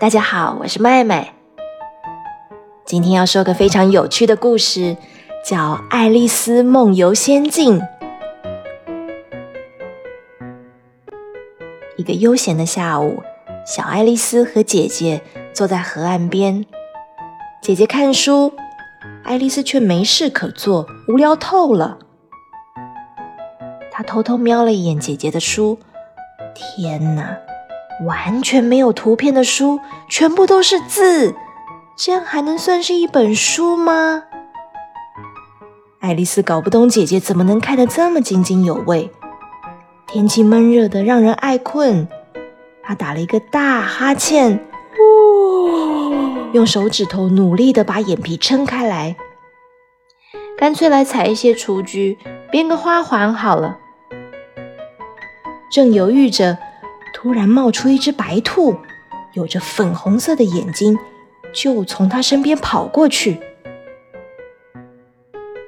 [0.00, 1.34] 大家好，我是麦麦。
[2.84, 4.96] 今天要说个非常有趣的故事，
[5.44, 7.80] 叫《爱丽丝梦游仙境》。
[11.96, 13.24] 一个悠闲的下午，
[13.66, 15.20] 小爱丽丝和姐姐
[15.52, 16.64] 坐在河岸边，
[17.60, 18.52] 姐姐看书，
[19.24, 21.98] 爱丽丝却没事可做，无聊透了。
[23.90, 25.76] 她偷偷瞄了一眼姐姐的书，
[26.54, 27.36] 天哪！
[28.06, 31.34] 完全没有图片的书，全部都是字，
[31.96, 34.22] 这样还能算是一本书吗？
[35.98, 39.10] 爱丽丝搞不懂姐姐怎么能看得这么津津有味。
[40.06, 42.06] 天气闷热的让人爱困，
[42.84, 44.64] 她打了一个大哈欠，
[46.52, 49.16] 用手指头努力的把眼皮撑开来。
[50.56, 52.16] 干脆来采一些雏菊，
[52.50, 53.78] 编个花环好了。
[55.72, 56.58] 正犹豫着。
[57.20, 58.76] 突然冒出一只白兔，
[59.32, 60.96] 有着粉红色的眼睛，
[61.52, 63.40] 就从他身边跑过去。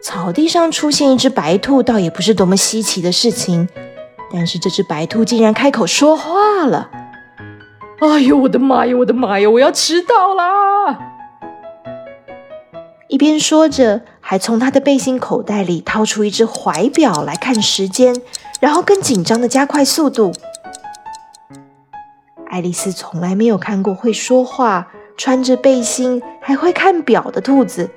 [0.00, 3.68] 草地上出现一只白兔，倒也不是多么稀奇的事情。
[4.32, 6.88] 但是这只白兔竟然开口说话了
[7.98, 10.96] ：“哎呦，我的妈呀，我的妈呀，我要迟到啦！”
[13.10, 18.14] 一边说着，还从他的背心口袋里掏出一只怀表来看时间，
[18.60, 20.30] 然后更紧张的加快速度。
[22.50, 27.88] 爱丽丝从来没有看过会说话、穿着背心还会看表的兔子，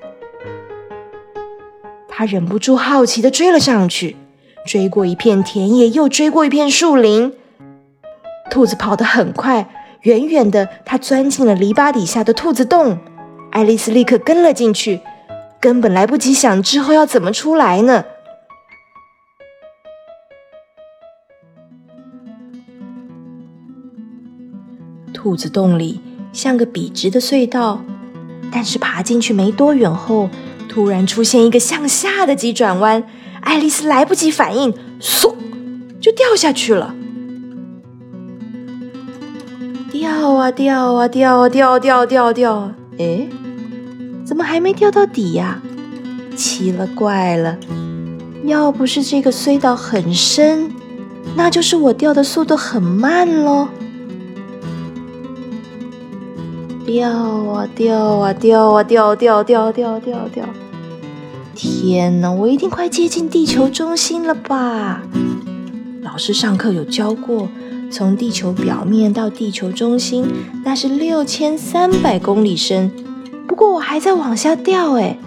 [2.08, 4.16] 她忍不住好奇的追了上去，
[4.64, 7.34] 追过一片田野，又追过一片树林。
[8.52, 9.68] 兔子跑得很快，
[10.02, 13.00] 远远的，它钻进了篱笆底下的兔子洞。
[13.50, 15.02] 爱丽丝立刻跟了进去，
[15.60, 18.06] 根本来不及想之后要怎么出来呢。
[25.24, 26.02] 兔子洞里
[26.34, 27.82] 像个笔直的隧道，
[28.52, 30.30] 但是爬进去没多远后，
[30.68, 33.02] 突然出现一个向下的急转弯，
[33.40, 35.34] 爱丽丝来不及反应，嗖
[36.02, 36.94] 就掉下去了。
[39.94, 43.26] 掉啊掉啊掉啊掉掉掉掉，哎，
[44.26, 45.62] 怎么还没掉到底呀？
[46.36, 47.58] 奇了怪了，
[48.44, 50.70] 要不是这个隧道很深，
[51.38, 53.70] 那就是我掉的速度很慢喽。
[56.86, 60.46] 掉啊掉啊掉啊掉掉掉掉掉掉！
[61.56, 65.02] 天哪，我一定快接近地球中心了吧？
[66.02, 67.48] 老师上课有教过，
[67.90, 70.26] 从地球表面到地球中心，
[70.66, 72.92] 那是六千三百公里深。
[73.48, 75.18] 不过我还在往下掉，哎，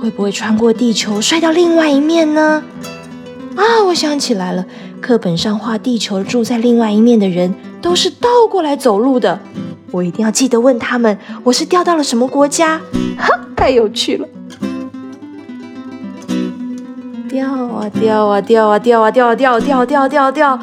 [0.00, 2.64] 会不会穿过地球摔到另外一面呢？
[3.54, 4.66] 啊，我想起来了，
[5.00, 9.38] 课本上画地球住在另外一面的人都是倒过来走路的。
[9.92, 12.80] 我一定要记得问他们，我是掉到了什么国家？
[13.16, 14.26] 哈， 太有趣了！
[17.28, 20.60] 掉啊掉啊掉啊掉啊掉啊掉掉掉掉掉，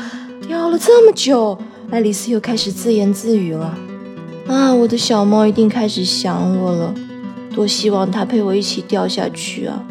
[0.47, 1.57] 掉了这么久，
[1.89, 3.77] 爱丽丝又开始自言自语了。
[4.47, 6.93] 啊，我的小猫一定开始想我了，
[7.53, 9.83] 多希望它陪我一起掉下去啊！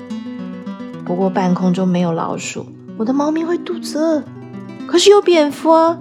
[1.05, 2.67] 不过半空中没有老鼠，
[2.97, 4.23] 我的猫咪会肚子饿。
[4.87, 5.99] 可是有蝙蝠啊！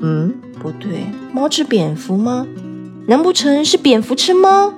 [0.00, 0.34] 嗯。
[0.60, 2.46] 不对，猫吃蝙蝠吗？
[3.06, 4.74] 难不成是蝙蝠吃猫？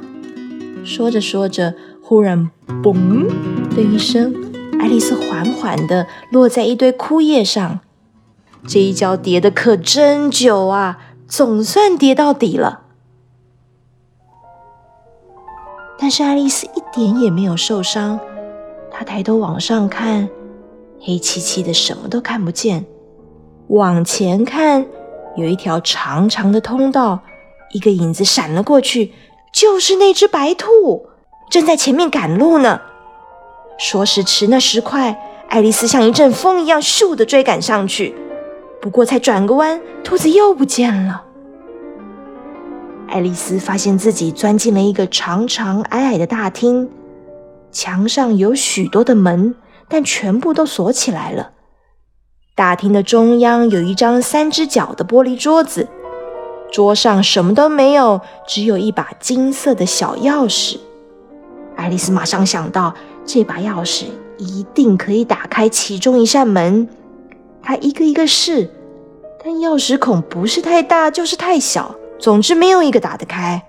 [0.84, 2.50] 说着说着，忽然
[2.83, 3.27] “嘣”
[3.75, 4.34] 的一声，
[4.78, 7.81] 爱丽丝缓缓地落在一堆枯叶上。
[8.67, 12.83] 这一跤跌的可真久啊，总算跌到底了。
[15.99, 18.21] 但是爱丽丝一点也没有受伤。
[18.91, 20.28] 她抬头往上看，
[21.00, 22.84] 黑漆漆的，什么都看不见。
[23.69, 24.87] 往前看。
[25.38, 27.21] 有一条长长的通道，
[27.72, 29.12] 一个影子闪了过去，
[29.53, 31.06] 就是那只白兔，
[31.49, 32.81] 正在前面赶路呢。
[33.78, 35.16] 说时迟，那时快，
[35.49, 38.16] 爱丽丝像一阵风一样，咻的追赶上去。
[38.82, 41.23] 不过才转个弯，兔子又不见了。
[43.06, 46.90] 爱丽丝发现自己钻进了一个长长矮矮的大厅，
[47.70, 49.55] 墙上有许多的门，
[49.88, 51.52] 但全部都锁起来了。
[52.58, 55.87] 大厅的中央有一张三只脚的玻璃桌子，
[56.72, 60.76] 桌上什么都没有，只有一把金色的小钥匙。
[61.76, 62.93] 爱丽丝马上想到，
[63.25, 64.06] 这把钥匙
[64.38, 66.88] 一定可以打开其中一扇门。
[67.62, 68.69] 她一个一个试，
[69.44, 73.62] 但钥匙孔不是太大，就是太小，总之没有一个打得开。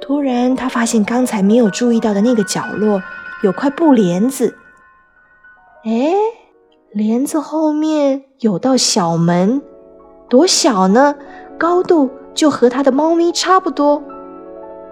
[0.00, 3.02] 突然，她发现刚才没有注意到的那个角落
[3.42, 4.56] 有块布帘子。
[5.84, 6.14] 哎。
[6.92, 9.62] 帘子后面有道小门，
[10.28, 11.14] 多小呢？
[11.56, 14.02] 高度就和他的猫咪差不多。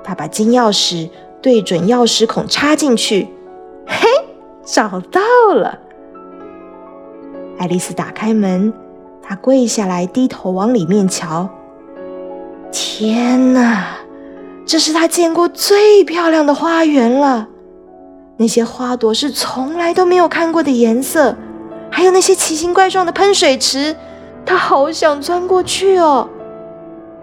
[0.04, 1.10] 他把金钥匙
[1.42, 3.26] 对准钥匙孔插进去，
[3.84, 4.06] 嘿，
[4.64, 5.20] 找到
[5.52, 5.76] 了！
[7.58, 8.72] 爱丽丝打开门，
[9.20, 11.48] 她跪下来，低头往里面瞧。
[12.70, 13.96] 天哪，
[14.64, 17.48] 这是她见过最漂亮的花园了！
[18.36, 21.34] 那些花朵是从来都没有看过的颜色，
[21.90, 23.96] 还有那些奇形怪状的喷水池，
[24.46, 26.28] 他好想钻过去哦。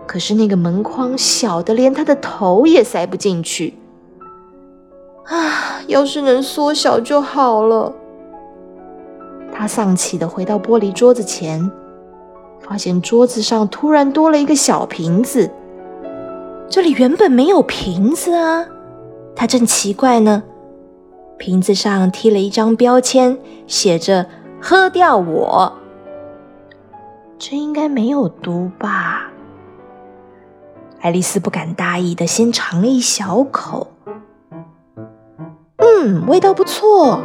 [0.05, 3.73] 可是那个门框小的连他的头也塞不进去
[5.25, 5.81] 啊！
[5.87, 7.91] 要是能缩小就好了。
[9.51, 11.71] 他丧气的回到玻璃桌子前，
[12.59, 15.49] 发现桌子上突然多了一个小瓶子。
[16.67, 18.65] 这里原本没有瓶子啊！
[19.35, 20.43] 他正奇怪呢。
[21.37, 24.25] 瓶子上贴了一张标签，写着
[24.67, 25.73] “喝掉我”。
[27.37, 29.29] 这应该没有毒吧？
[31.01, 33.91] 爱丽丝不敢大意的先尝了一小口，
[35.77, 37.19] 嗯，味道不错，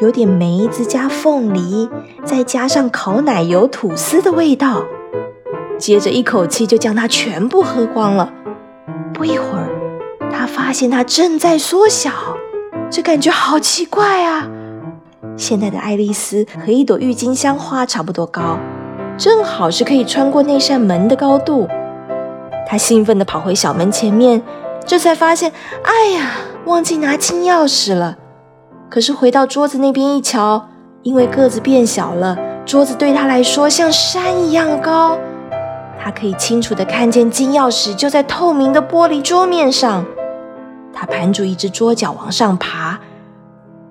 [0.00, 1.88] 有点梅子加凤梨，
[2.24, 4.82] 再加上烤奶油吐司的味道。
[5.78, 8.32] 接着一口气就将它全部喝光了。
[9.14, 9.68] 不一会儿，
[10.32, 12.10] 他发现它正在缩小，
[12.90, 14.48] 这感觉好奇怪啊！
[15.36, 18.58] 现在的爱丽丝和一朵郁金香花差不多高，
[19.16, 21.68] 正好是可以穿过那扇门的高度。
[22.68, 24.42] 他兴奋地跑回小门前面，
[24.84, 25.52] 这才发现，
[25.82, 26.32] 哎呀，
[26.64, 28.16] 忘记拿金钥匙了。
[28.88, 30.68] 可是回到桌子那边一瞧，
[31.02, 35.18] 因为个子变小了，桌子对他来说像山一样高。
[36.02, 40.04] 他可以清楚地看见金钥匙就在透明的玻璃桌面上。
[40.92, 42.98] 他盘住一只桌角往上爬，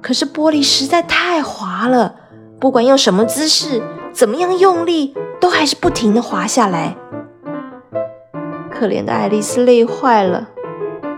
[0.05, 2.13] 可是玻璃实在太滑了，
[2.59, 3.81] 不管用什么姿势，
[4.13, 6.95] 怎么样用力，都还是不停的滑下来。
[8.69, 10.47] 可怜的爱丽丝累坏了，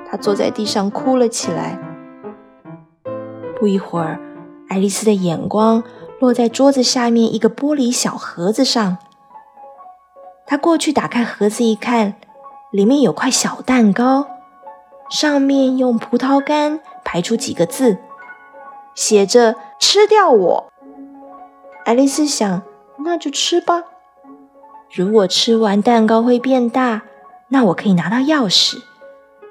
[0.09, 1.77] 她坐在地上哭了起来。
[3.59, 4.21] 不一会儿，
[4.69, 5.83] 爱丽丝的眼光
[6.21, 8.99] 落在桌子下面一个玻璃小盒子上。
[10.45, 12.13] 她过去打开盒子一看，
[12.71, 14.27] 里面有块小蛋糕，
[15.09, 17.97] 上面用葡萄干排出几个字，
[18.97, 20.73] 写着“吃掉我”。
[21.85, 22.63] 爱丽丝想，
[23.05, 23.83] 那就吃吧。
[24.91, 27.03] 如果吃完蛋糕会变大。
[27.49, 28.81] 那我可以拿到钥匙。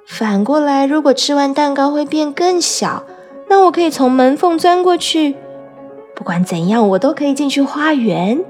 [0.06, 3.04] 反过来，如果吃完蛋糕会变更小，
[3.48, 5.34] 那我可以从门缝钻过去。
[6.14, 8.44] 不管怎样，我都可以进去花园。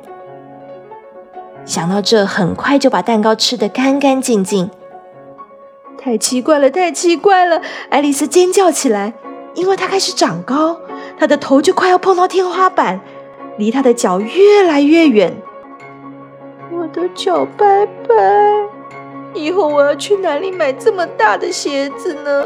[1.64, 4.69] 想到这，很快就把蛋糕吃得干干净净。
[5.96, 7.62] 太奇怪了，太奇怪了！
[7.88, 9.14] 爱丽丝尖叫起来，
[9.56, 10.78] 因为他开始长高，
[11.18, 13.00] 他的头就快要碰到天花板，
[13.56, 15.34] 离他的脚越来越远。
[16.70, 18.14] 我的脚拜拜。
[19.34, 22.44] 以后我要去哪里买这么大的鞋子呢？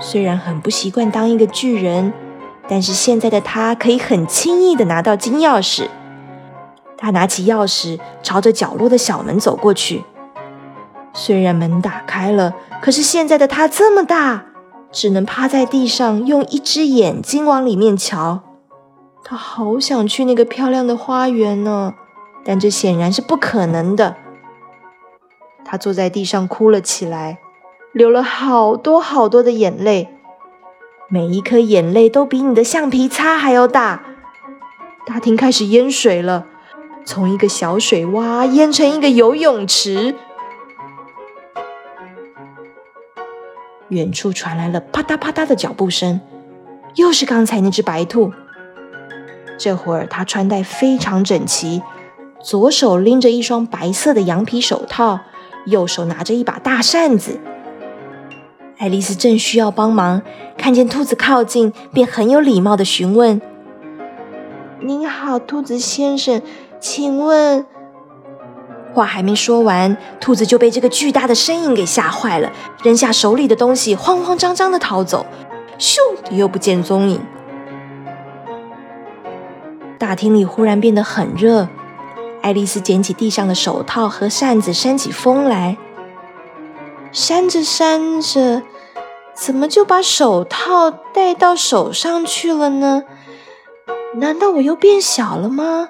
[0.00, 2.12] 虽然很不习惯当一个巨人，
[2.68, 5.88] 但是现在的他可以很轻易的拿到金钥匙。
[6.96, 10.04] 他拿起钥匙，朝着角落的小门走过去。
[11.12, 14.44] 虽然门打开了，可是现在的他这么大，
[14.94, 18.42] 只能趴在地上，用一只眼睛往里面瞧。
[19.24, 21.94] 他好想去那个漂亮的花园呢，
[22.44, 24.14] 但这显然是不可能的。
[25.64, 27.38] 他坐在地上哭了起来，
[27.92, 30.10] 流了好多好多的眼泪，
[31.08, 34.00] 每一颗眼泪都比你的橡皮擦还要大。
[35.04, 36.46] 大厅开始淹水了，
[37.04, 40.14] 从一个小水洼淹成一个游泳池。
[43.94, 46.20] 远处传来了啪嗒啪嗒的脚步声，
[46.96, 48.32] 又是刚才那只白兔。
[49.56, 51.80] 这会儿他穿戴非常整齐，
[52.42, 55.20] 左手拎着一双白色的羊皮手套。
[55.66, 57.40] 右手拿着一把大扇子，
[58.76, 60.20] 爱丽丝正需要帮忙，
[60.58, 63.40] 看见兔子靠近，便很有礼貌的询问
[64.82, 66.42] ：“您好，兔子先生，
[66.78, 67.64] 请问……”
[68.94, 72.50] 话还没说完，兔子就被这个巨大的身影给吓坏了，
[72.82, 75.26] 扔下手里的东西，慌慌张张的逃走，
[75.78, 77.20] 咻的又不见踪影。
[79.98, 81.68] 大厅里忽然变得很热。
[82.42, 85.76] 爱丽丝捡起地上的手套和扇子，扇起风来。
[87.10, 88.62] 扇着扇着，
[89.34, 93.04] 怎么就把手套戴到手上去了呢？
[94.16, 95.88] 难道我又变小了吗？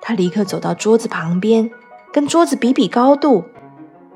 [0.00, 1.70] 她立刻走到桌子旁边，
[2.12, 3.44] 跟桌子比比高度。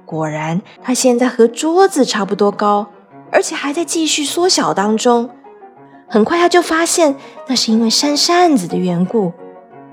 [0.04, 2.88] 果然，它现在和桌子差不多高，
[3.32, 5.30] 而且还在继续缩小当中。
[6.06, 7.16] 很快，他就发现
[7.48, 9.32] 那是因为扇扇子的缘故。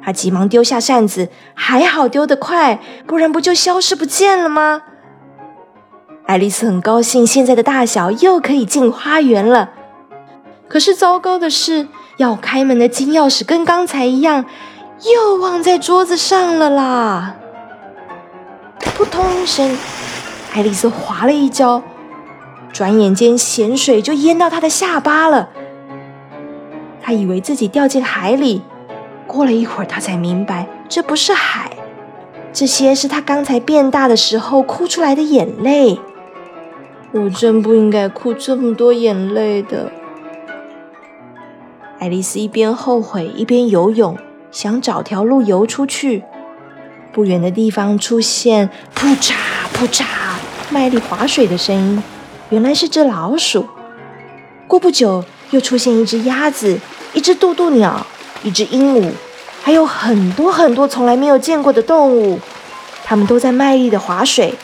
[0.03, 4.81] 他急忙丢下扇子，还好丢得快，不然不就消失不见了吗？
[6.25, 9.71] 爱丽丝很高兴，现在的大小又可以进花园了。
[10.67, 14.45] 可是糟糕的是，要开门的金钥匙跟刚才一样，
[15.13, 17.35] 又忘在桌子上了啦！
[18.95, 19.77] 扑通一声，
[20.53, 21.81] 爱丽丝滑了一跤，
[22.71, 25.49] 转眼间咸水就淹到她的下巴了。
[27.01, 28.61] 她以为自己掉进海里。
[29.27, 31.71] 过了一会儿，她才明白这不是海，
[32.51, 35.99] 这些是她刚才变大的时候哭出来的眼泪。
[37.13, 39.91] 我真不应该哭这么多眼泪的。
[41.99, 44.17] 爱丽丝一边后悔一边游泳，
[44.51, 46.23] 想找条路游出去。
[47.13, 49.33] 不远的地方出现扑嚓
[49.73, 50.05] 扑嚓
[50.69, 52.03] 卖力划水的声音，
[52.49, 53.67] 原来是只老鼠。
[54.67, 56.79] 过不久，又出现一只鸭子，
[57.13, 58.05] 一只渡渡鸟。
[58.43, 59.11] 一只鹦鹉，
[59.61, 62.39] 还有很多很多从来没有见过的动物，
[63.03, 64.55] 它们都在卖力的划水。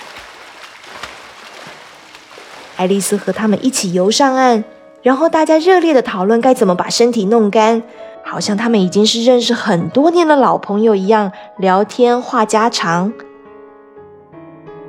[2.75, 4.63] 爱丽丝和他们一起游上岸，
[5.03, 7.83] 然后大家热烈的讨论该怎么把身体弄干，
[8.29, 13.13] 好像他们已经是认识很多年的老朋友一样，聊天话家常。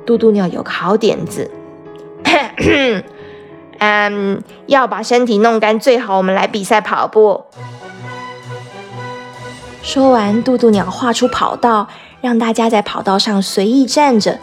[0.05, 1.49] 嘟嘟鸟有个好点子，
[3.79, 7.45] 嗯，要把身体弄干，最好我们来比赛跑步。
[9.81, 11.87] 说完，渡渡鸟画出跑道，
[12.19, 14.37] 让大家在跑道上随意站着，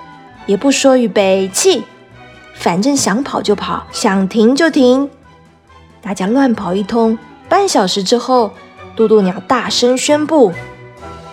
[0.47, 1.85] 也不说预备起，
[2.55, 5.11] 反正想跑就跑，想停就停。
[6.01, 8.53] 大家乱跑一通，半小时之后，
[8.97, 10.53] 渡渡鸟大声宣布：“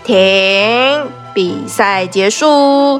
[0.03, 1.07] 停！
[1.33, 2.99] 比赛结束！”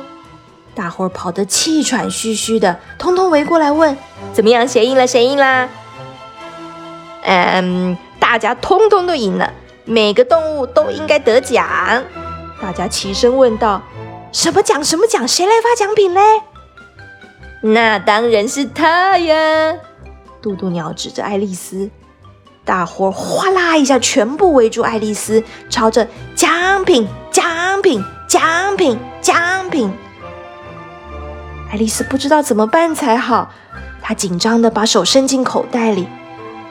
[0.74, 3.96] 大伙儿跑得气喘吁吁的，通通围过来问
[4.34, 4.66] ：“怎么样？
[4.66, 5.06] 谁赢了？
[5.06, 5.70] 谁赢了？”
[7.24, 9.52] 嗯，大家通通都赢了。
[9.86, 11.68] 每个动物都应该得奖，
[12.62, 13.82] 大家齐声问道
[14.32, 14.82] ：“什么奖？
[14.82, 15.28] 什么奖？
[15.28, 16.22] 谁来发奖品嘞？”
[17.62, 19.76] 那当然是他呀！
[20.42, 21.90] 渡渡鸟指着爱丽丝，
[22.66, 29.92] 大伙哗啦一下全部围住爱丽丝，朝着奖品、奖品、奖品、奖品。
[31.70, 33.52] 爱丽丝不知道怎么办才好，
[34.02, 36.08] 她紧张的把手伸进口袋里，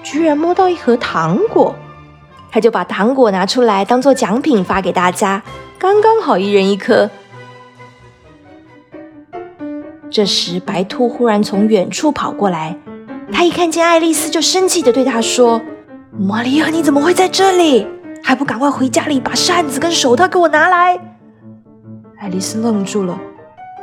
[0.02, 1.74] 居然摸到一盒糖果。
[2.50, 5.42] 她就把糖果拿出来当做奖品发给大家，
[5.78, 7.10] 刚刚好一人一颗。
[10.10, 12.78] 这时，白兔忽然从远处跑过来，
[13.32, 15.62] 他一看见爱丽丝，就生气的对她说
[16.14, 17.86] ：“玛利亚，你怎么会在这里？
[18.22, 21.00] 还不赶快回家里把扇子跟手套给我拿来！”
[22.20, 23.18] 爱丽丝愣住了，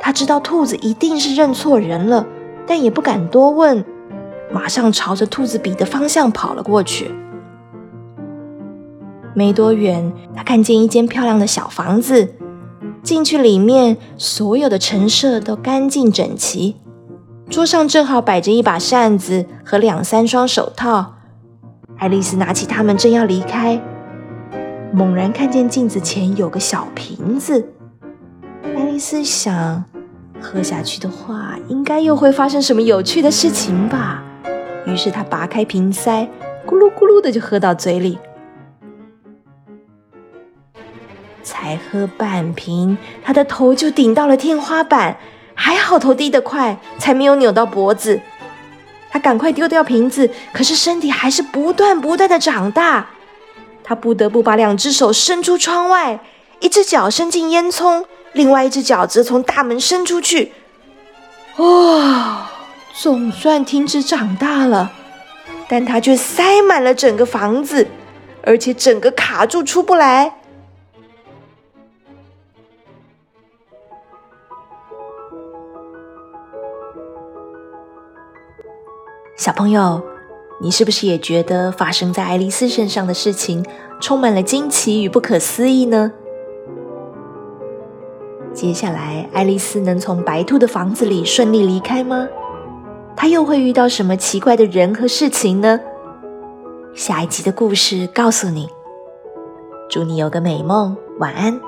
[0.00, 2.24] 她知道兔子一定是认错人了，
[2.66, 3.84] 但也不敢多问，
[4.52, 7.10] 马上朝着兔子比的方向跑了过去。
[9.34, 12.34] 没多远，她看见一间漂亮的小房子。
[13.02, 16.76] 进去里面，所有的陈设都干净整齐。
[17.48, 21.14] 桌上正好摆着一把扇子和两三双手套。
[22.00, 23.78] 爱丽丝拿起它们，正要离开，
[24.90, 27.74] 猛然看见镜子前有个小瓶子。
[28.74, 29.84] 爱丽丝想，
[30.40, 34.24] 喝下去的话，应该又会发生什么有趣的事情吧。
[34.86, 36.26] 于是她拔开瓶塞，
[36.66, 38.18] 咕噜咕噜的就喝到嘴里。
[41.42, 45.18] 才喝半瓶，他的头就顶到了天花板。
[45.54, 48.18] 还好头低得快，才没有扭到脖子。
[49.10, 53.06] 他赶快丢掉瓶子，可是身体还是不断不断的长大。
[53.82, 56.20] 他不得不把两只手伸出窗外，
[56.60, 60.52] 一只脚伸进烟囱，另外一只脚则从大门伸出去。
[61.56, 62.48] 哇，
[62.94, 64.92] 总算停止长大了，
[65.68, 67.88] 但他却塞满了整个房子，
[68.44, 70.34] 而且整个卡住出不来。
[79.40, 80.02] 小朋友，
[80.60, 83.64] 你是不是也觉得发生在爱丽丝身上的事情
[83.98, 86.12] 充满了惊奇与不可思议呢？
[88.52, 92.28] 接下来，爱丽丝能从白兔的房子里顺利离开吗？
[93.16, 95.80] 她又会遇到什么奇怪的人和事情呢？
[96.94, 98.68] 下一集的故事告诉你。
[99.88, 101.58] 祝你有个美梦，晚安。